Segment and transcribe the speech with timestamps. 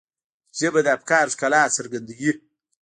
[0.59, 2.31] ژبه د افکارو ښکلا څرګندوي